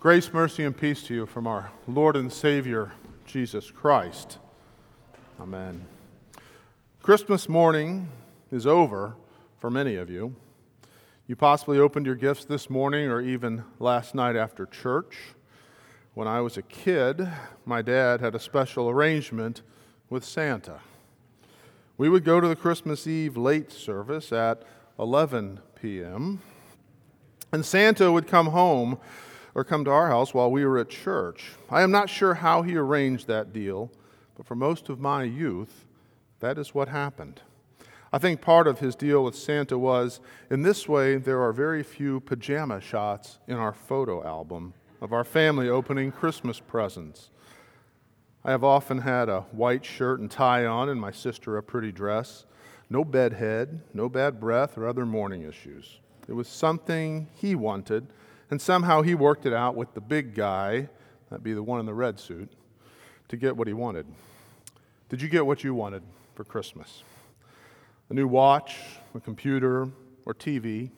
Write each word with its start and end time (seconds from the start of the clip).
Grace, 0.00 0.32
mercy, 0.32 0.64
and 0.64 0.74
peace 0.74 1.02
to 1.02 1.12
you 1.12 1.26
from 1.26 1.46
our 1.46 1.72
Lord 1.86 2.16
and 2.16 2.32
Savior, 2.32 2.92
Jesus 3.26 3.70
Christ. 3.70 4.38
Amen. 5.38 5.84
Christmas 7.02 7.50
morning 7.50 8.08
is 8.50 8.66
over 8.66 9.14
for 9.58 9.70
many 9.70 9.96
of 9.96 10.08
you. 10.08 10.34
You 11.26 11.36
possibly 11.36 11.78
opened 11.78 12.06
your 12.06 12.14
gifts 12.14 12.46
this 12.46 12.70
morning 12.70 13.10
or 13.10 13.20
even 13.20 13.64
last 13.78 14.14
night 14.14 14.36
after 14.36 14.64
church. 14.64 15.18
When 16.14 16.26
I 16.26 16.40
was 16.40 16.56
a 16.56 16.62
kid, 16.62 17.28
my 17.66 17.82
dad 17.82 18.22
had 18.22 18.34
a 18.34 18.40
special 18.40 18.88
arrangement 18.88 19.60
with 20.08 20.24
Santa. 20.24 20.80
We 21.98 22.08
would 22.08 22.24
go 22.24 22.40
to 22.40 22.48
the 22.48 22.56
Christmas 22.56 23.06
Eve 23.06 23.36
late 23.36 23.70
service 23.70 24.32
at 24.32 24.62
11 24.98 25.60
p.m., 25.74 26.40
and 27.52 27.66
Santa 27.66 28.10
would 28.10 28.26
come 28.26 28.46
home 28.46 28.98
or 29.54 29.64
come 29.64 29.84
to 29.84 29.90
our 29.90 30.08
house 30.08 30.32
while 30.32 30.50
we 30.50 30.64
were 30.64 30.78
at 30.78 30.88
church. 30.88 31.52
I 31.68 31.82
am 31.82 31.90
not 31.90 32.10
sure 32.10 32.34
how 32.34 32.62
he 32.62 32.76
arranged 32.76 33.26
that 33.26 33.52
deal, 33.52 33.90
but 34.36 34.46
for 34.46 34.54
most 34.54 34.88
of 34.88 35.00
my 35.00 35.24
youth, 35.24 35.86
that 36.40 36.58
is 36.58 36.74
what 36.74 36.88
happened. 36.88 37.42
I 38.12 38.18
think 38.18 38.40
part 38.40 38.66
of 38.66 38.80
his 38.80 38.96
deal 38.96 39.22
with 39.22 39.36
Santa 39.36 39.78
was 39.78 40.20
in 40.50 40.62
this 40.62 40.88
way, 40.88 41.16
there 41.16 41.40
are 41.42 41.52
very 41.52 41.82
few 41.82 42.20
pajama 42.20 42.80
shots 42.80 43.38
in 43.46 43.56
our 43.56 43.72
photo 43.72 44.26
album 44.26 44.74
of 45.00 45.12
our 45.12 45.24
family 45.24 45.68
opening 45.68 46.10
Christmas 46.10 46.58
presents. 46.60 47.30
I 48.44 48.50
have 48.50 48.64
often 48.64 48.98
had 48.98 49.28
a 49.28 49.42
white 49.52 49.84
shirt 49.84 50.18
and 50.18 50.30
tie 50.30 50.64
on, 50.64 50.88
and 50.88 51.00
my 51.00 51.10
sister 51.10 51.56
a 51.56 51.62
pretty 51.62 51.92
dress. 51.92 52.46
No 52.88 53.04
bedhead, 53.04 53.82
no 53.94 54.08
bad 54.08 54.40
breath, 54.40 54.76
or 54.76 54.88
other 54.88 55.06
morning 55.06 55.42
issues. 55.42 56.00
It 56.26 56.32
was 56.32 56.48
something 56.48 57.28
he 57.34 57.54
wanted, 57.54 58.06
and 58.50 58.60
somehow 58.60 59.02
he 59.02 59.14
worked 59.14 59.46
it 59.46 59.52
out 59.52 59.76
with 59.76 59.94
the 59.94 60.00
big 60.00 60.34
guy, 60.34 60.88
that'd 61.28 61.44
be 61.44 61.52
the 61.52 61.62
one 61.62 61.80
in 61.80 61.86
the 61.86 61.94
red 61.94 62.18
suit, 62.18 62.52
to 63.28 63.36
get 63.36 63.56
what 63.56 63.68
he 63.68 63.72
wanted. 63.72 64.06
Did 65.08 65.22
you 65.22 65.28
get 65.28 65.46
what 65.46 65.62
you 65.64 65.74
wanted 65.74 66.02
for 66.34 66.44
Christmas? 66.44 67.02
A 68.08 68.14
new 68.14 68.26
watch, 68.26 68.76
a 69.14 69.20
computer, 69.20 69.88
or 70.26 70.34
TV, 70.34 70.90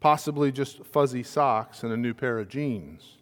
possibly 0.00 0.50
just 0.50 0.84
fuzzy 0.84 1.22
socks 1.22 1.82
and 1.82 1.92
a 1.92 1.96
new 1.96 2.14
pair 2.14 2.38
of 2.38 2.48
jeans. 2.48 3.18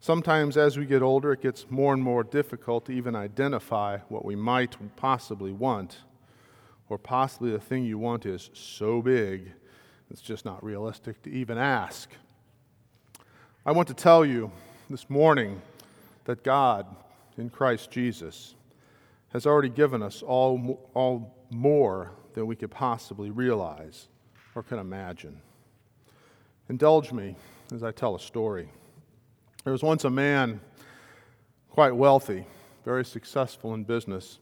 Sometimes, 0.00 0.56
as 0.56 0.76
we 0.76 0.86
get 0.86 1.02
older, 1.02 1.32
it 1.32 1.42
gets 1.42 1.66
more 1.70 1.92
and 1.92 2.02
more 2.02 2.22
difficult 2.22 2.86
to 2.86 2.92
even 2.92 3.16
identify 3.16 3.98
what 4.08 4.24
we 4.24 4.36
might 4.36 4.76
possibly 4.96 5.52
want, 5.52 5.98
or 6.88 6.98
possibly 6.98 7.50
the 7.50 7.58
thing 7.58 7.84
you 7.84 7.98
want 7.98 8.26
is 8.26 8.50
so 8.54 9.02
big 9.02 9.52
it's 10.10 10.22
just 10.22 10.44
not 10.44 10.64
realistic 10.64 11.22
to 11.22 11.30
even 11.30 11.58
ask. 11.58 12.10
I 13.68 13.70
want 13.70 13.86
to 13.88 13.94
tell 13.94 14.24
you 14.24 14.50
this 14.88 15.10
morning 15.10 15.60
that 16.24 16.42
God, 16.42 16.86
in 17.36 17.50
Christ 17.50 17.90
Jesus, 17.90 18.54
has 19.34 19.44
already 19.44 19.68
given 19.68 20.02
us 20.02 20.22
all, 20.22 20.88
all 20.94 21.36
more 21.50 22.12
than 22.32 22.46
we 22.46 22.56
could 22.56 22.70
possibly 22.70 23.28
realize 23.28 24.08
or 24.54 24.62
can 24.62 24.78
imagine. 24.78 25.42
Indulge 26.70 27.12
me 27.12 27.36
as 27.70 27.82
I 27.82 27.92
tell 27.92 28.14
a 28.14 28.18
story. 28.18 28.70
There 29.64 29.72
was 29.74 29.82
once 29.82 30.04
a 30.04 30.10
man, 30.10 30.62
quite 31.68 31.94
wealthy, 31.94 32.46
very 32.86 33.04
successful 33.04 33.74
in 33.74 33.84
business, 33.84 34.38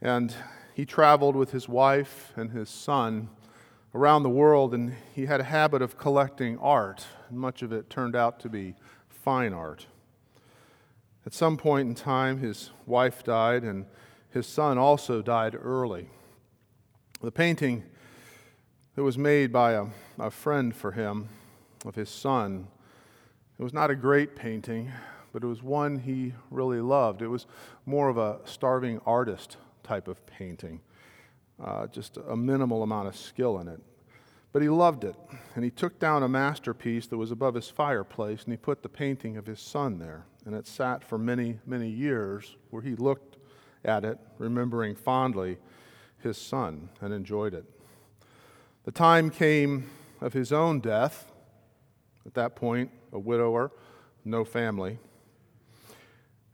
and 0.00 0.34
he 0.72 0.86
traveled 0.86 1.36
with 1.36 1.50
his 1.50 1.68
wife 1.68 2.32
and 2.36 2.52
his 2.52 2.70
son 2.70 3.28
around 3.94 4.22
the 4.22 4.30
world, 4.30 4.72
and 4.72 4.94
he 5.14 5.26
had 5.26 5.40
a 5.40 5.44
habit 5.44 5.82
of 5.82 5.98
collecting 5.98 6.56
art. 6.56 7.04
Much 7.30 7.62
of 7.62 7.72
it 7.72 7.90
turned 7.90 8.16
out 8.16 8.40
to 8.40 8.48
be 8.48 8.74
fine 9.08 9.52
art. 9.52 9.86
At 11.26 11.34
some 11.34 11.56
point 11.56 11.88
in 11.88 11.94
time, 11.94 12.38
his 12.38 12.70
wife 12.86 13.22
died, 13.22 13.62
and 13.62 13.86
his 14.30 14.46
son 14.46 14.78
also 14.78 15.22
died 15.22 15.56
early. 15.60 16.08
The 17.20 17.32
painting 17.32 17.84
that 18.94 19.02
was 19.02 19.18
made 19.18 19.52
by 19.52 19.72
a, 19.72 19.86
a 20.18 20.30
friend 20.30 20.74
for 20.74 20.92
him 20.92 21.28
of 21.84 21.94
his 21.94 22.08
son 22.08 22.68
it 23.60 23.62
was 23.62 23.74
not 23.74 23.90
a 23.90 23.94
great 23.94 24.36
painting, 24.36 24.90
but 25.34 25.44
it 25.44 25.46
was 25.46 25.62
one 25.62 25.98
he 25.98 26.32
really 26.50 26.80
loved. 26.80 27.20
It 27.20 27.28
was 27.28 27.46
more 27.84 28.08
of 28.08 28.16
a 28.16 28.38
starving 28.46 29.02
artist 29.04 29.58
type 29.82 30.08
of 30.08 30.24
painting, 30.24 30.80
uh, 31.62 31.86
just 31.88 32.16
a 32.16 32.34
minimal 32.34 32.82
amount 32.82 33.08
of 33.08 33.16
skill 33.16 33.58
in 33.58 33.68
it. 33.68 33.82
But 34.52 34.62
he 34.62 34.68
loved 34.68 35.04
it, 35.04 35.14
and 35.54 35.64
he 35.64 35.70
took 35.70 36.00
down 36.00 36.22
a 36.22 36.28
masterpiece 36.28 37.06
that 37.06 37.18
was 37.18 37.30
above 37.30 37.54
his 37.54 37.68
fireplace, 37.68 38.42
and 38.42 38.52
he 38.52 38.56
put 38.56 38.82
the 38.82 38.88
painting 38.88 39.36
of 39.36 39.46
his 39.46 39.60
son 39.60 39.98
there. 39.98 40.26
And 40.44 40.54
it 40.54 40.66
sat 40.66 41.04
for 41.04 41.18
many, 41.18 41.60
many 41.66 41.88
years 41.88 42.56
where 42.70 42.82
he 42.82 42.96
looked 42.96 43.36
at 43.84 44.04
it, 44.04 44.18
remembering 44.38 44.96
fondly 44.96 45.58
his 46.18 46.36
son, 46.36 46.88
and 47.00 47.14
enjoyed 47.14 47.54
it. 47.54 47.64
The 48.84 48.90
time 48.90 49.30
came 49.30 49.88
of 50.20 50.32
his 50.32 50.52
own 50.52 50.80
death, 50.80 51.30
at 52.26 52.34
that 52.34 52.56
point, 52.56 52.90
a 53.12 53.18
widower, 53.18 53.70
no 54.24 54.44
family. 54.44 54.98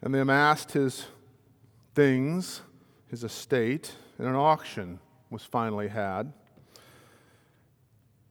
And 0.03 0.15
they 0.15 0.21
amassed 0.21 0.73
his 0.73 1.07
things, 1.95 2.61
his 3.09 3.25
estate, 3.25 3.95
and 4.19 4.27
an 4.29 4.35
auction 4.35 5.01
was 5.31 5.43
finally 5.43 5.89
had. 5.89 6.33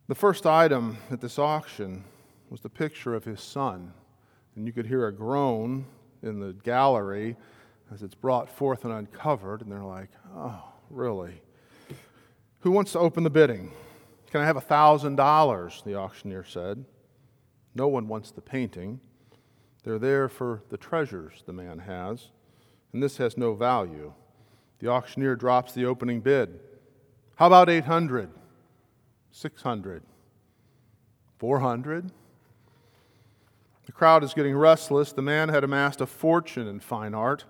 The 0.08 0.16
first 0.16 0.46
item 0.46 0.98
at 1.10 1.20
this 1.20 1.40
auction 1.40 2.04
was 2.52 2.62
the 2.62 2.70
picture 2.70 3.16
of 3.16 3.24
his 3.24 3.42
son. 3.42 3.92
And 4.56 4.68
you 4.68 4.72
could 4.72 4.86
hear 4.86 5.08
a 5.08 5.12
groan 5.12 5.86
in 6.22 6.40
the 6.40 6.54
gallery 6.54 7.36
as 7.92 8.04
it's 8.04 8.14
brought 8.14 8.50
forth 8.50 8.86
and 8.86 8.94
uncovered. 8.94 9.62
And 9.62 9.72
they're 9.72 9.84
like, 9.84 10.10
oh, 10.36 10.64
really? 10.92 11.42
Who 12.60 12.70
wants 12.70 12.92
to 12.92 13.00
open 13.00 13.24
the 13.24 13.32
bidding? 13.32 13.72
Can 14.30 14.42
I 14.42 14.46
have 14.46 14.58
a 14.58 14.62
$1,000? 14.62 15.84
The 15.84 15.96
auctioneer 15.96 16.44
said. 16.44 16.86
No 17.74 17.88
one 17.88 18.08
wants 18.08 18.30
the 18.30 18.42
painting. 18.42 19.00
They're 19.84 20.00
there 20.00 20.30
for 20.30 20.62
the 20.70 20.78
treasures 20.78 21.44
the 21.46 21.54
man 21.54 21.80
has, 21.80 22.30
and 22.94 23.04
this 23.04 23.18
has 23.18 23.38
no 23.38 23.54
value. 23.54 24.14
The 24.80 24.88
auctioneer 24.88 25.36
drops 25.36 25.74
the 25.74 25.86
opening 25.86 26.22
bid. 26.22 26.60
How 27.36 27.48
about 27.48 27.70
800? 27.70 28.30
600? 29.36 30.02
400? 31.40 32.10
The 33.86 33.92
crowd 33.92 34.24
is 34.24 34.34
getting 34.34 34.56
restless. 34.56 35.12
The 35.12 35.22
man 35.22 35.50
had 35.50 35.66
amassed 35.66 36.00
a 36.00 36.06
fortune 36.06 36.70
in 36.70 36.80
fine 36.80 37.14
art 37.14 37.44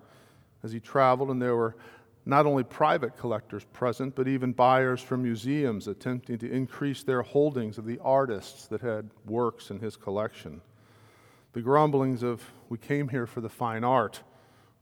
as 0.63 0.71
he 0.71 0.79
traveled, 0.79 1.29
and 1.29 1.39
there 1.39 1.55
were 1.55 1.75
not 2.25 2.47
only 2.47 2.63
private 2.63 3.15
collectors 3.15 3.65
present, 3.71 4.15
but 4.15 4.27
even 4.27 4.51
buyers 4.51 4.99
from 4.99 5.21
museums 5.21 5.87
attempting 5.87 6.39
to 6.39 6.51
increase 6.51 7.03
their 7.03 7.21
holdings 7.21 7.77
of 7.77 7.85
the 7.85 7.99
artists 7.99 8.65
that 8.65 8.81
had 8.81 9.11
works 9.27 9.69
in 9.69 9.79
his 9.79 9.95
collection. 9.95 10.61
The 11.53 11.61
grumblings 11.61 12.23
of, 12.23 12.41
we 12.67 12.79
came 12.79 13.09
here 13.09 13.27
for 13.27 13.41
the 13.41 13.49
fine 13.49 13.83
art, 13.83 14.23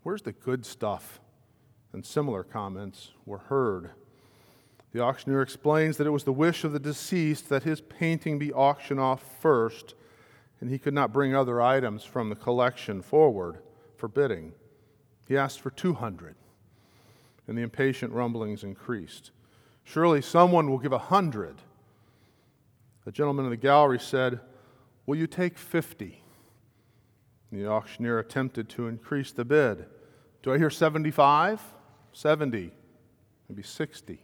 where's 0.04 0.22
the 0.22 0.32
good 0.32 0.66
stuff? 0.66 1.20
And 1.92 2.06
similar 2.06 2.46
comments 2.46 3.12
were 3.26 3.40
heard. 3.40 3.92
The 4.94 5.02
auctioneer 5.02 5.42
explains 5.42 5.98
that 5.98 6.08
it 6.08 6.12
was 6.12 6.24
the 6.24 6.32
wish 6.32 6.64
of 6.64 6.72
the 6.72 6.80
deceased 6.80 7.50
that 7.50 7.64
his 7.64 7.82
painting 7.82 8.40
be 8.40 8.54
auctioned 8.54 9.00
off 9.00 9.24
first, 9.42 9.96
and 10.62 10.70
he 10.70 10.80
could 10.80 10.94
not 10.94 11.12
bring 11.12 11.36
other 11.36 11.62
items 11.62 12.04
from 12.04 12.30
the 12.30 12.36
collection 12.36 13.02
forward 13.02 13.58
for 13.98 14.08
bidding. 14.08 14.54
He 15.28 15.36
asked 15.36 15.62
for 15.62 15.72
200 15.72 16.36
and 17.48 17.58
the 17.58 17.62
impatient 17.62 18.14
rumblings 18.14 18.64
increased. 18.64 19.32
Surely 19.84 20.22
someone 20.22 20.70
will 20.70 20.78
give 20.78 20.94
a 20.94 20.98
hundred. 20.98 21.56
A 23.06 23.12
gentleman 23.12 23.46
in 23.46 23.52
the 23.52 23.58
gallery 23.58 24.00
said, 24.00 24.40
Will 25.06 25.18
you 25.18 25.28
take 25.28 25.58
fifty? 25.58 26.24
The 27.52 27.68
auctioneer 27.68 28.20
attempted 28.20 28.70
to 28.70 28.88
increase 28.88 29.32
the 29.32 29.46
bid. 29.46 29.86
Do 30.42 30.54
I 30.54 30.58
hear 30.58 30.70
75? 30.70 31.62
70, 32.14 32.72
maybe 33.50 33.64
60. 33.64 34.20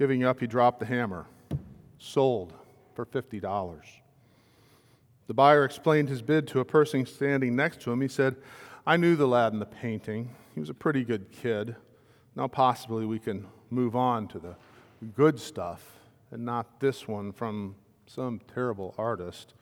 Giving 0.00 0.24
up, 0.24 0.40
he 0.40 0.46
dropped 0.46 0.80
the 0.80 0.86
hammer. 0.86 1.26
Sold 1.98 2.54
for 2.94 3.04
$50. 3.04 3.82
The 5.26 5.34
buyer 5.34 5.62
explained 5.62 6.08
his 6.08 6.22
bid 6.22 6.48
to 6.48 6.60
a 6.60 6.64
person 6.64 7.04
standing 7.04 7.54
next 7.54 7.82
to 7.82 7.92
him. 7.92 8.00
He 8.00 8.08
said, 8.08 8.36
I 8.86 8.96
knew 8.96 9.14
the 9.14 9.28
lad 9.28 9.52
in 9.52 9.58
the 9.58 9.66
painting. 9.66 10.34
He 10.54 10.60
was 10.60 10.70
a 10.70 10.74
pretty 10.74 11.04
good 11.04 11.30
kid. 11.30 11.76
Now, 12.34 12.48
possibly 12.48 13.04
we 13.04 13.18
can 13.18 13.46
move 13.68 13.94
on 13.94 14.26
to 14.28 14.38
the 14.38 14.56
good 15.14 15.38
stuff 15.38 15.84
and 16.30 16.46
not 16.46 16.80
this 16.80 17.06
one 17.06 17.30
from 17.30 17.74
some 18.06 18.40
terrible 18.54 18.94
artist. 18.96 19.52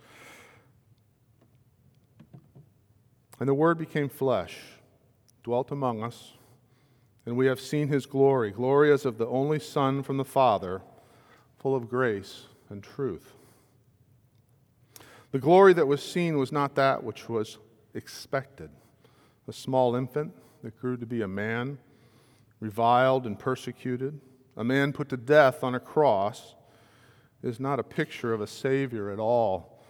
And 3.41 3.49
the 3.49 3.55
Word 3.55 3.77
became 3.77 4.09
flesh, 4.09 4.57
dwelt 5.43 5.73
among 5.73 6.05
us, 6.05 6.35
and 7.29 7.37
we 7.37 7.45
have 7.45 7.61
seen 7.61 7.89
his 7.89 8.07
glory 8.07 8.51
glory 8.51 8.91
as 8.91 9.05
of 9.05 9.19
the 9.19 9.27
only 9.27 9.59
Son 9.59 10.03
from 10.03 10.17
the 10.17 10.25
Father, 10.25 10.81
full 11.59 11.77
of 11.77 11.87
grace 11.87 12.47
and 12.71 12.83
truth. 12.83 13.35
The 15.33 15.39
glory 15.39 15.75
that 15.75 15.87
was 15.87 16.03
seen 16.03 16.39
was 16.39 16.53
not 16.53 16.75
that 16.77 17.05
which 17.05 17.29
was 17.29 17.59
expected. 17.93 18.71
A 19.47 19.53
small 19.53 19.95
infant 19.95 20.33
that 20.63 20.81
grew 20.81 20.97
to 20.97 21.05
be 21.05 21.21
a 21.21 21.29
man, 21.29 21.77
reviled 22.61 23.27
and 23.27 23.39
persecuted, 23.39 24.19
a 24.57 24.65
man 24.65 24.95
put 24.95 25.11
to 25.11 25.19
death 25.19 25.63
on 25.63 25.75
a 25.75 25.81
cross, 25.81 26.55
is 27.43 27.61
not 27.61 27.79
a 27.79 27.85
picture 27.85 28.33
of 28.33 28.41
a 28.41 28.47
Savior 28.47 29.11
at 29.11 29.19
all. 29.19 29.85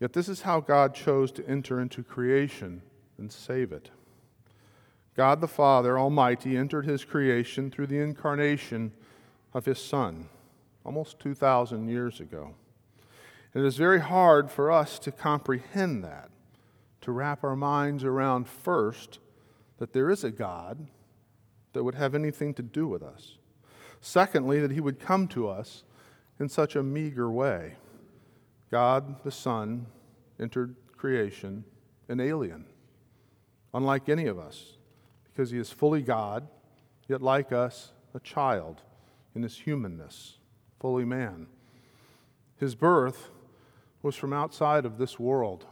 Yet 0.00 0.14
this 0.14 0.28
is 0.28 0.42
how 0.42 0.58
God 0.58 0.96
chose 0.96 1.30
to 1.30 1.48
enter 1.48 1.80
into 1.80 2.02
creation 2.02 2.82
and 3.18 3.30
save 3.30 3.70
it. 3.70 3.92
God 5.16 5.40
the 5.40 5.48
Father 5.48 5.98
Almighty 5.98 6.56
entered 6.56 6.86
his 6.86 7.04
creation 7.04 7.70
through 7.70 7.88
the 7.88 7.98
incarnation 7.98 8.92
of 9.52 9.66
his 9.66 9.78
Son 9.78 10.28
almost 10.84 11.20
2,000 11.20 11.88
years 11.88 12.20
ago. 12.20 12.54
It 13.54 13.62
is 13.62 13.76
very 13.76 14.00
hard 14.00 14.50
for 14.50 14.72
us 14.72 14.98
to 15.00 15.12
comprehend 15.12 16.02
that, 16.04 16.30
to 17.02 17.12
wrap 17.12 17.44
our 17.44 17.56
minds 17.56 18.04
around 18.04 18.48
first 18.48 19.18
that 19.78 19.92
there 19.92 20.10
is 20.10 20.24
a 20.24 20.30
God 20.30 20.86
that 21.72 21.84
would 21.84 21.94
have 21.94 22.14
anything 22.14 22.54
to 22.54 22.62
do 22.62 22.86
with 22.86 23.02
us. 23.02 23.36
Secondly, 24.00 24.60
that 24.60 24.72
he 24.72 24.80
would 24.80 24.98
come 24.98 25.28
to 25.28 25.48
us 25.48 25.84
in 26.40 26.48
such 26.48 26.74
a 26.74 26.82
meager 26.82 27.30
way. 27.30 27.76
God 28.70 29.22
the 29.22 29.30
Son 29.30 29.86
entered 30.40 30.74
creation 30.96 31.64
an 32.08 32.20
alien, 32.20 32.64
unlike 33.74 34.08
any 34.08 34.26
of 34.26 34.38
us, 34.38 34.78
because 35.32 35.50
he 35.50 35.58
is 35.58 35.70
fully 35.70 36.02
God, 36.02 36.46
yet 37.08 37.22
like 37.22 37.52
us, 37.52 37.92
a 38.14 38.20
child 38.20 38.82
in 39.34 39.42
his 39.42 39.56
humanness, 39.56 40.38
fully 40.78 41.04
man. 41.04 41.46
His 42.58 42.74
birth 42.74 43.30
was 44.02 44.14
from 44.14 44.32
outside 44.32 44.84
of 44.84 44.98
this 44.98 45.18
world. 45.18 45.64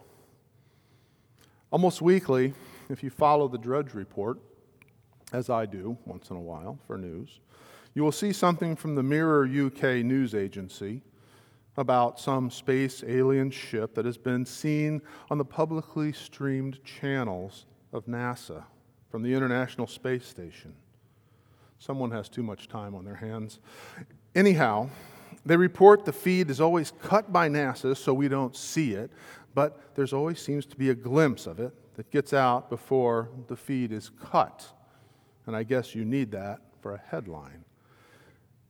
Almost 1.70 2.00
weekly, 2.00 2.54
if 2.88 3.02
you 3.02 3.10
follow 3.10 3.48
the 3.48 3.58
Drudge 3.58 3.94
Report, 3.94 4.38
as 5.32 5.50
I 5.50 5.66
do 5.66 5.96
once 6.06 6.30
in 6.30 6.36
a 6.36 6.40
while 6.40 6.78
for 6.86 6.96
news, 6.96 7.40
you 7.94 8.02
will 8.02 8.12
see 8.12 8.32
something 8.32 8.76
from 8.76 8.94
the 8.94 9.02
Mirror 9.02 9.46
UK 9.46 10.04
news 10.04 10.34
agency 10.34 11.02
about 11.76 12.18
some 12.18 12.50
space 12.50 13.04
alien 13.06 13.50
ship 13.50 13.94
that 13.94 14.04
has 14.04 14.16
been 14.18 14.44
seen 14.44 15.02
on 15.30 15.38
the 15.38 15.44
publicly 15.44 16.12
streamed 16.12 16.82
channels 16.84 17.66
of 17.92 18.06
NASA 18.06 18.64
from 19.10 19.22
the 19.22 19.34
International 19.34 19.86
Space 19.86 20.26
Station. 20.26 20.74
Someone 21.78 22.10
has 22.10 22.28
too 22.28 22.42
much 22.42 22.68
time 22.68 22.94
on 22.94 23.04
their 23.04 23.16
hands. 23.16 23.58
Anyhow, 24.34 24.88
they 25.44 25.56
report 25.56 26.04
the 26.04 26.12
feed 26.12 26.50
is 26.50 26.60
always 26.60 26.92
cut 27.02 27.32
by 27.32 27.48
NASA 27.48 27.96
so 27.96 28.14
we 28.14 28.28
don't 28.28 28.54
see 28.54 28.92
it, 28.92 29.10
but 29.54 29.94
there's 29.94 30.12
always 30.12 30.40
seems 30.40 30.66
to 30.66 30.76
be 30.76 30.90
a 30.90 30.94
glimpse 30.94 31.46
of 31.46 31.58
it 31.58 31.74
that 31.94 32.10
gets 32.10 32.32
out 32.32 32.70
before 32.70 33.28
the 33.48 33.56
feed 33.56 33.92
is 33.92 34.10
cut. 34.20 34.66
And 35.46 35.56
I 35.56 35.62
guess 35.62 35.94
you 35.94 36.04
need 36.04 36.30
that 36.32 36.60
for 36.80 36.94
a 36.94 37.02
headline. 37.10 37.64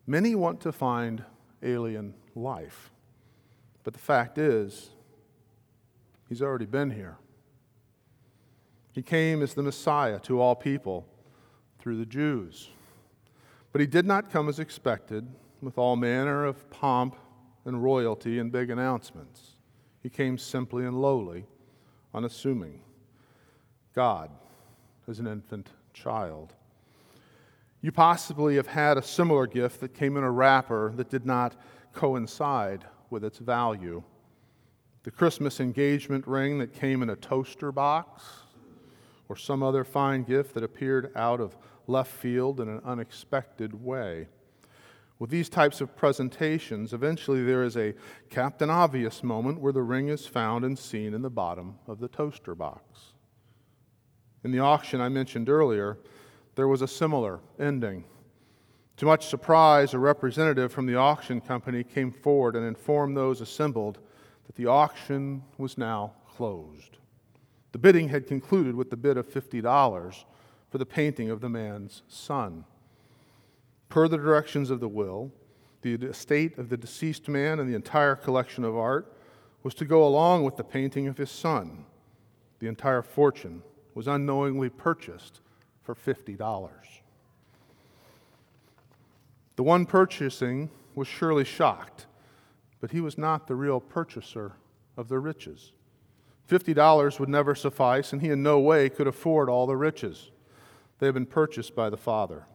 Many 0.07 0.35
want 0.35 0.61
to 0.63 0.73
find 0.73 1.25
alien 1.63 2.15
life, 2.35 2.91
but 3.85 3.93
the 3.93 4.01
fact 4.01 4.39
is, 4.39 4.91
he's 6.29 6.41
already 6.41 6.67
been 6.67 6.91
here. 6.91 7.19
He 8.93 9.03
came 9.03 9.43
as 9.43 9.55
the 9.55 9.63
Messiah 9.63 10.19
to 10.21 10.41
all 10.41 10.55
people 10.55 11.07
through 11.79 11.99
the 11.99 12.07
Jews. 12.07 12.71
But 13.73 13.81
he 13.81 13.87
did 13.87 14.07
not 14.07 14.31
come 14.31 14.49
as 14.49 14.59
expected 14.59 15.29
with 15.63 15.79
all 15.79 15.97
manner 15.97 16.45
of 16.45 16.69
pomp 16.71 17.17
and 17.65 17.83
royalty 17.83 18.39
and 18.39 18.51
big 18.51 18.71
announcements. 18.71 19.57
He 20.03 20.09
came 20.09 20.39
simply 20.39 20.85
and 20.85 21.01
lowly, 21.01 21.47
unassuming. 22.15 22.81
God 23.95 24.31
as 25.09 25.19
an 25.19 25.27
infant 25.27 25.69
child. 25.93 26.55
You 27.83 27.93
possibly 27.93 28.57
have 28.57 28.67
had 28.67 28.99
a 28.99 29.03
similar 29.03 29.47
gift 29.47 29.81
that 29.81 29.95
came 29.95 30.17
in 30.17 30.25
a 30.25 30.31
wrapper 30.31 30.93
that 30.97 31.11
did 31.11 31.27
not 31.27 31.57
coincide 31.93 32.85
with 33.09 33.25
its 33.25 33.39
value. 33.39 34.03
The 35.03 35.11
Christmas 35.11 35.61
engagement 35.61 36.27
ring 36.27 36.59
that 36.59 36.75
came 36.75 37.03
in 37.03 37.11
a 37.11 37.17
toaster 37.17 37.73
box, 37.73 38.23
or 39.31 39.37
some 39.37 39.63
other 39.63 39.85
fine 39.85 40.25
gift 40.25 40.55
that 40.55 40.65
appeared 40.65 41.13
out 41.15 41.41
of 41.41 41.57
left 41.87 42.11
field 42.11 42.61
in 42.61 42.69
an 42.69 42.81
unexpected 42.85 43.73
way. 43.73 44.27
With 45.21 45.31
these 45.31 45.49
types 45.49 45.81
of 45.81 45.95
presentations, 45.95 46.93
eventually 46.93 47.45
there 47.45 47.63
is 47.63 47.77
a 47.77 47.95
Captain 48.29 48.69
Obvious 48.69 49.23
moment 49.23 49.61
where 49.61 49.73
the 49.73 49.83
ring 49.83 50.09
is 50.09 50.27
found 50.27 50.65
and 50.65 50.77
seen 50.77 51.15
in 51.15 51.23
the 51.23 51.31
bottom 51.31 51.79
of 51.87 52.01
the 52.01 52.09
toaster 52.09 52.57
box. 52.57 53.13
In 54.43 54.51
the 54.51 54.59
auction 54.59 55.01
I 55.01 55.09
mentioned 55.09 55.49
earlier, 55.49 55.99
there 56.57 56.67
was 56.67 56.83
a 56.83 56.89
similar 56.89 57.39
ending. 57.57 58.03
To 58.97 59.07
much 59.07 59.27
surprise, 59.27 59.95
a 59.95 59.99
representative 60.01 60.73
from 60.73 60.87
the 60.87 60.97
auction 60.97 61.41
company 61.41 61.85
came 61.85 62.11
forward 62.11 62.57
and 62.57 62.67
informed 62.67 63.17
those 63.17 63.41
assembled 63.41 64.01
that 64.47 64.57
the 64.57 64.67
auction 64.67 65.45
was 65.57 65.79
now 65.79 66.15
closed. 66.29 67.00
The 67.73 67.79
bidding 67.79 68.09
had 68.09 68.27
concluded 68.27 68.75
with 68.75 68.91
the 68.91 68.97
bid 68.97 69.17
of 69.17 69.29
$50 69.29 70.25
for 70.71 70.79
the 70.79 70.87
painting 70.87 71.31
of 71.31 71.41
the 71.41 71.49
man's 71.49 72.03
son 72.09 72.65
per 73.91 74.09
the 74.09 74.17
directions 74.17 74.71
of 74.71 74.81
the 74.81 74.89
will, 74.89 75.31
the 75.83 75.95
estate 75.95 76.57
of 76.57 76.71
the 76.71 76.77
deceased 76.77 77.29
man 77.29 77.61
and 77.61 77.69
the 77.69 77.75
entire 77.75 78.17
collection 78.17 78.65
of 78.65 78.77
art 78.77 79.13
was 79.63 79.75
to 79.75 79.85
go 79.85 80.07
along 80.07 80.45
with 80.45 80.57
the 80.57 80.65
painting 80.65 81.07
of 81.07 81.19
his 81.19 81.31
son. 81.31 81.85
The 82.61 82.69
entire 82.69 83.03
fortune 83.03 83.63
was 83.95 84.07
unknowingly 84.07 84.71
purchased 84.71 85.41
for 85.83 85.95
$50. 85.95 86.69
The 89.57 89.63
one 89.63 89.85
purchasing 89.85 90.71
was 90.95 91.09
surely 91.09 91.45
shocked, 91.45 92.07
but 92.81 92.93
he 92.93 93.01
was 93.01 93.19
not 93.19 93.47
the 93.47 93.57
real 93.57 93.81
purchaser 93.81 94.53
of 94.97 95.09
the 95.09 95.19
riches. 95.19 95.73
$50 96.51 97.21
would 97.21 97.29
never 97.29 97.55
suffice, 97.55 98.13
and 98.13 98.21
he 98.21 98.31
in 98.31 98.43
no 98.43 98.59
way 98.59 98.89
could 98.89 99.07
afford 99.07 99.49
all 99.49 99.67
the 99.67 99.77
riches. 99.77 100.31
They 100.99 101.07
had 101.07 101.15
been 101.15 101.27
purchased 101.27 101.75
by 101.75 101.91
the 101.91 101.97
Father 101.97 102.47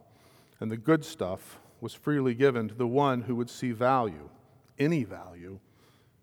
and 0.60 0.70
the 0.70 0.76
good 0.76 1.04
stuff 1.04 1.58
was 1.80 1.94
freely 1.94 2.34
given 2.34 2.68
to 2.68 2.74
the 2.74 2.86
one 2.86 3.22
who 3.22 3.36
would 3.36 3.50
see 3.50 3.72
value, 3.72 4.30
any 4.78 5.04
value, 5.04 5.58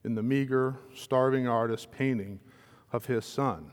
in 0.03 0.15
the 0.15 0.23
meager, 0.23 0.77
starving 0.93 1.47
artist 1.47 1.91
painting 1.91 2.39
of 2.91 3.05
his 3.05 3.25
son, 3.25 3.71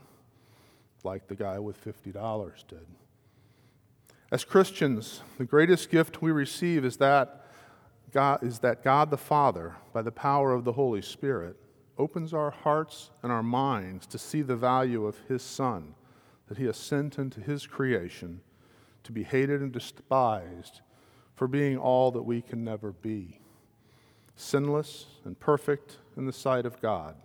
like 1.03 1.27
the 1.27 1.35
guy 1.35 1.59
with 1.59 1.83
$50 1.83 2.67
did. 2.67 2.85
As 4.31 4.45
Christians, 4.45 5.21
the 5.37 5.45
greatest 5.45 5.89
gift 5.89 6.21
we 6.21 6.31
receive 6.31 6.85
is 6.85 6.97
that 6.97 7.47
God, 8.13 8.43
is 8.43 8.59
that 8.59 8.83
God 8.83 9.09
the 9.09 9.17
Father, 9.17 9.75
by 9.93 10.01
the 10.01 10.11
power 10.11 10.53
of 10.53 10.63
the 10.63 10.73
Holy 10.73 11.01
Spirit, 11.01 11.57
opens 12.01 12.33
our 12.33 12.49
hearts 12.49 13.11
and 13.21 13.31
our 13.31 13.43
minds 13.43 14.07
to 14.07 14.17
see 14.17 14.41
the 14.41 14.55
value 14.55 15.05
of 15.05 15.19
His 15.27 15.43
Son 15.43 15.93
that 16.47 16.57
He 16.57 16.65
has 16.65 16.75
sent 16.75 17.19
into 17.19 17.39
His 17.39 17.67
creation 17.67 18.41
to 19.03 19.11
be 19.11 19.21
hated 19.21 19.61
and 19.61 19.71
despised 19.71 20.81
for 21.35 21.47
being 21.47 21.77
all 21.77 22.09
that 22.09 22.23
we 22.23 22.41
can 22.41 22.63
never 22.63 22.91
be 22.91 23.39
sinless 24.35 25.05
and 25.25 25.39
perfect 25.39 25.97
in 26.17 26.25
the 26.25 26.33
sight 26.33 26.65
of 26.65 26.81
God. 26.81 27.15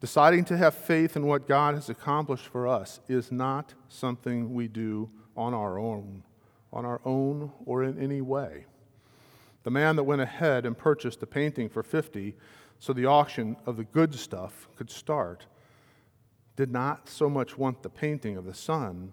Deciding 0.00 0.46
to 0.46 0.56
have 0.56 0.74
faith 0.74 1.14
in 1.14 1.26
what 1.26 1.46
God 1.46 1.74
has 1.74 1.90
accomplished 1.90 2.46
for 2.46 2.66
us 2.66 3.00
is 3.06 3.30
not 3.30 3.74
something 3.90 4.54
we 4.54 4.66
do 4.66 5.10
on 5.36 5.52
our 5.52 5.78
own, 5.78 6.22
on 6.72 6.86
our 6.86 7.02
own 7.04 7.52
or 7.66 7.84
in 7.84 7.98
any 7.98 8.22
way. 8.22 8.64
The 9.64 9.70
man 9.70 9.96
that 9.96 10.04
went 10.04 10.22
ahead 10.22 10.64
and 10.64 10.76
purchased 10.76 11.20
the 11.20 11.26
painting 11.26 11.68
for 11.68 11.82
50 11.82 12.34
so 12.84 12.92
the 12.92 13.06
auction 13.06 13.56
of 13.64 13.78
the 13.78 13.84
good 13.84 14.14
stuff 14.14 14.68
could 14.76 14.90
start 14.90 15.46
did 16.54 16.70
not 16.70 17.08
so 17.08 17.30
much 17.30 17.56
want 17.56 17.82
the 17.82 17.88
painting 17.88 18.36
of 18.36 18.44
the 18.44 18.52
son 18.52 19.10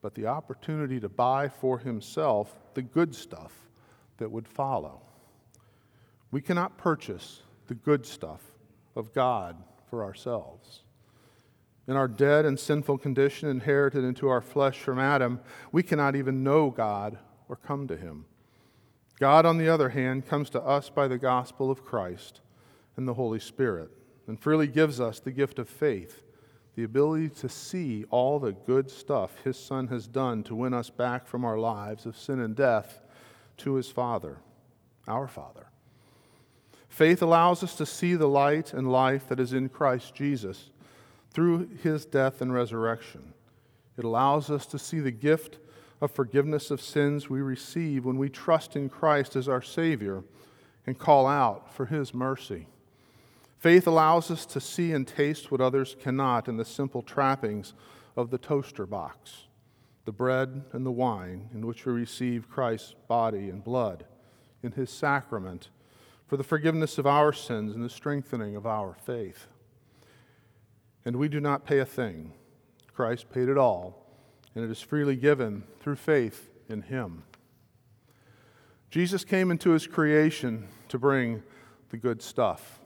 but 0.00 0.14
the 0.14 0.26
opportunity 0.26 0.98
to 0.98 1.06
buy 1.06 1.46
for 1.46 1.76
himself 1.80 2.58
the 2.72 2.80
good 2.80 3.14
stuff 3.14 3.52
that 4.16 4.30
would 4.30 4.48
follow. 4.48 5.02
We 6.30 6.40
cannot 6.40 6.78
purchase 6.78 7.42
the 7.66 7.74
good 7.74 8.06
stuff 8.06 8.40
of 8.96 9.12
God 9.12 9.62
for 9.90 10.02
ourselves. 10.02 10.84
In 11.86 11.96
our 11.96 12.08
dead 12.08 12.46
and 12.46 12.58
sinful 12.58 12.96
condition, 12.96 13.50
inherited 13.50 14.02
into 14.02 14.28
our 14.28 14.40
flesh 14.40 14.78
from 14.78 14.98
Adam, 14.98 15.40
we 15.72 15.82
cannot 15.82 16.16
even 16.16 16.42
know 16.42 16.70
God 16.70 17.18
or 17.50 17.56
come 17.56 17.86
to 17.88 17.98
Him. 17.98 18.24
God, 19.18 19.44
on 19.44 19.58
the 19.58 19.68
other 19.68 19.90
hand, 19.90 20.26
comes 20.26 20.48
to 20.50 20.62
us 20.62 20.88
by 20.88 21.06
the 21.06 21.18
gospel 21.18 21.70
of 21.70 21.84
Christ 21.84 22.40
and 22.96 23.06
the 23.06 23.14
Holy 23.14 23.40
Spirit 23.40 23.90
and 24.26 24.38
freely 24.38 24.66
gives 24.66 25.00
us 25.00 25.20
the 25.20 25.30
gift 25.30 25.58
of 25.58 25.68
faith 25.68 26.22
the 26.76 26.84
ability 26.84 27.28
to 27.28 27.48
see 27.48 28.04
all 28.10 28.38
the 28.38 28.52
good 28.52 28.90
stuff 28.90 29.32
His 29.44 29.58
Son 29.58 29.88
has 29.88 30.06
done 30.06 30.42
to 30.44 30.54
win 30.54 30.72
us 30.72 30.88
back 30.88 31.26
from 31.26 31.44
our 31.44 31.58
lives 31.58 32.06
of 32.06 32.16
sin 32.16 32.40
and 32.40 32.54
death 32.54 33.00
to 33.58 33.74
His 33.74 33.90
Father, 33.90 34.38
our 35.06 35.26
Father. 35.26 35.66
Faith 36.88 37.22
allows 37.22 37.62
us 37.62 37.74
to 37.76 37.86
see 37.86 38.14
the 38.14 38.28
light 38.28 38.72
and 38.72 38.90
life 38.90 39.28
that 39.28 39.40
is 39.40 39.52
in 39.52 39.68
Christ 39.68 40.14
Jesus 40.14 40.70
through 41.30 41.68
his 41.82 42.04
death 42.04 42.40
and 42.40 42.52
resurrection. 42.52 43.32
It 43.96 44.04
allows 44.04 44.50
us 44.50 44.66
to 44.66 44.78
see 44.78 45.00
the 45.00 45.10
gift 45.10 45.58
of 46.00 46.10
forgiveness 46.10 46.70
of 46.70 46.80
sins 46.80 47.30
we 47.30 47.40
receive 47.40 48.04
when 48.04 48.18
we 48.18 48.28
trust 48.28 48.74
in 48.74 48.88
Christ 48.88 49.36
as 49.36 49.48
our 49.48 49.62
Savior 49.62 50.24
and 50.86 50.98
call 50.98 51.26
out 51.26 51.72
for 51.72 51.86
his 51.86 52.12
mercy. 52.12 52.66
Faith 53.60 53.86
allows 53.86 54.30
us 54.30 54.46
to 54.46 54.58
see 54.58 54.90
and 54.92 55.06
taste 55.06 55.50
what 55.50 55.60
others 55.60 55.94
cannot 56.00 56.48
in 56.48 56.56
the 56.56 56.64
simple 56.64 57.02
trappings 57.02 57.74
of 58.16 58.30
the 58.30 58.38
toaster 58.38 58.86
box, 58.86 59.48
the 60.06 60.12
bread 60.12 60.64
and 60.72 60.86
the 60.86 60.90
wine 60.90 61.50
in 61.52 61.66
which 61.66 61.84
we 61.84 61.92
receive 61.92 62.48
Christ's 62.48 62.94
body 63.06 63.50
and 63.50 63.62
blood 63.62 64.06
in 64.62 64.72
his 64.72 64.88
sacrament 64.88 65.68
for 66.26 66.38
the 66.38 66.42
forgiveness 66.42 66.96
of 66.96 67.06
our 67.06 67.34
sins 67.34 67.74
and 67.74 67.84
the 67.84 67.90
strengthening 67.90 68.56
of 68.56 68.66
our 68.66 68.94
faith. 69.04 69.46
And 71.04 71.16
we 71.16 71.28
do 71.28 71.38
not 71.38 71.66
pay 71.66 71.80
a 71.80 71.84
thing. 71.84 72.32
Christ 72.94 73.30
paid 73.30 73.50
it 73.50 73.58
all, 73.58 74.06
and 74.54 74.64
it 74.64 74.70
is 74.70 74.80
freely 74.80 75.16
given 75.16 75.64
through 75.80 75.96
faith 75.96 76.48
in 76.70 76.80
him. 76.80 77.24
Jesus 78.90 79.22
came 79.22 79.50
into 79.50 79.72
his 79.72 79.86
creation 79.86 80.68
to 80.88 80.98
bring 80.98 81.42
the 81.90 81.98
good 81.98 82.22
stuff 82.22 82.79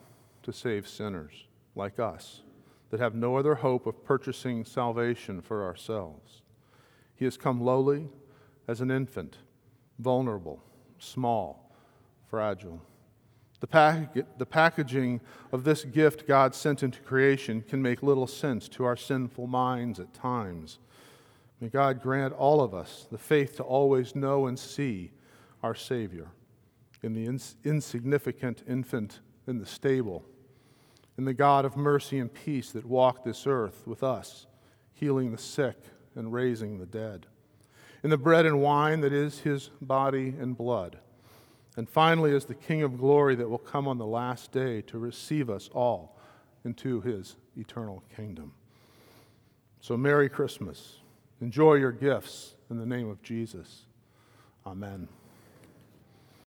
to 0.45 0.53
save 0.53 0.89
sinners 0.89 1.47
like 1.75 1.99
us 1.99 2.43
that 2.91 3.01
have 3.01 3.15
no 3.15 3.37
other 3.37 3.57
hope 3.57 3.87
of 3.87 4.05
purchasing 4.05 4.65
salvation 4.65 5.41
for 5.41 5.65
ourselves. 5.65 6.43
He 7.17 7.25
has 7.25 7.37
come 7.37 7.61
lowly 7.61 8.09
as 8.69 8.81
an 8.81 8.91
infant, 8.91 9.39
vulnerable, 9.99 10.63
small, 10.99 11.73
fragile. 12.29 12.81
The, 13.61 13.67
pack- 13.67 14.39
the 14.39 14.47
packaging 14.47 15.21
of 15.53 15.65
this 15.65 15.85
gift 15.85 16.27
God 16.27 16.55
sent 16.55 16.83
into 16.83 17.01
creation 17.01 17.63
can 17.63 17.81
make 17.81 18.03
little 18.03 18.27
sense 18.27 18.69
to 18.71 18.85
our 18.85 18.97
sinful 18.97 19.47
minds 19.47 19.99
at 19.99 20.13
times. 20.13 20.79
May 21.61 21.69
God 21.69 22.03
grant 22.03 22.35
all 22.35 22.61
of 22.61 22.75
us 22.75 23.07
the 23.11 23.19
faith 23.19 23.57
to 23.57 23.63
always 23.63 24.15
know 24.15 24.47
and 24.47 24.59
see 24.59 25.13
our 25.63 25.75
Savior 25.75 26.29
in 27.03 27.15
the 27.15 27.27
ins- 27.27 27.57
insignificant 27.65 28.63
infant 28.69 29.21
in 29.47 29.59
the 29.59 29.67
stable, 29.67 30.25
in 31.17 31.25
the 31.25 31.35
God 31.35 31.65
of 31.65 31.77
mercy 31.77 32.19
and 32.19 32.33
peace 32.33 32.71
that 32.73 32.87
walked 32.87 33.25
this 33.25 33.47
earth 33.47 33.87
with 33.87 34.03
us, 34.03 34.47
healing 34.93 35.33
the 35.33 35.39
sick 35.39 35.77
and 36.15 36.33
raising 36.33 36.79
the 36.79 36.87
dead, 36.87 37.27
in 38.03 38.11
the 38.11 38.19
bread 38.19 38.47
and 38.47 38.61
wine 38.61 39.01
that 39.01 39.13
is 39.13 39.41
his 39.41 39.71
body 39.81 40.35
and 40.39 40.57
blood 40.57 40.99
and 41.77 41.89
finally, 41.89 42.35
as 42.35 42.45
the 42.45 42.55
King 42.55 42.83
of 42.83 42.99
glory 42.99 43.35
that 43.35 43.49
will 43.49 43.59
come 43.59 43.89
on 43.89 43.99
the 43.99 44.07
last 44.07 44.53
day 44.53 44.81
to 44.83 44.99
receive 44.99 45.51
us 45.51 45.69
all 45.73 46.17
into 46.65 47.01
his 47.01 47.37
eternal 47.57 48.03
kingdom. 48.15 48.53
So, 49.81 49.97
Merry 49.97 50.29
Christmas. 50.29 50.99
Enjoy 51.41 51.75
your 51.75 51.93
gifts 51.93 52.55
in 52.71 52.79
the 52.79 52.87
name 52.87 53.11
of 53.11 53.23
Jesus. 53.23 53.87
Amen. 54.65 55.09